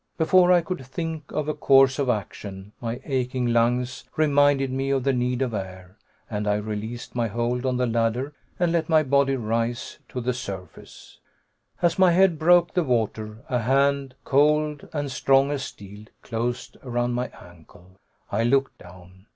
Before 0.17 0.51
I 0.51 0.61
could 0.61 0.83
think 0.83 1.31
of 1.31 1.47
a 1.47 1.53
course 1.53 1.99
of 1.99 2.09
action, 2.09 2.71
my 2.81 2.99
aching 3.05 3.45
lungs 3.53 4.03
reminded 4.15 4.71
me 4.71 4.89
of 4.89 5.03
the 5.03 5.13
need 5.13 5.43
of 5.43 5.53
air, 5.53 5.95
and 6.27 6.47
I 6.47 6.55
released 6.55 7.13
my 7.13 7.27
hold 7.27 7.67
on 7.67 7.77
the 7.77 7.85
ladder 7.85 8.33
and 8.59 8.71
let 8.71 8.89
my 8.89 9.03
body 9.03 9.35
rise 9.35 9.99
to 10.09 10.19
the 10.19 10.33
surface. 10.33 11.19
As 11.83 11.99
my 11.99 12.13
head 12.13 12.39
broke 12.39 12.73
the 12.73 12.83
water, 12.83 13.43
a 13.47 13.59
hand, 13.59 14.15
cold 14.23 14.89
and 14.91 15.11
strong 15.11 15.51
as 15.51 15.65
steel, 15.65 16.05
closed 16.23 16.77
around 16.81 17.13
my 17.13 17.27
ankle. 17.39 17.97
I 18.31 18.43
looked 18.43 18.79
down. 18.79 19.27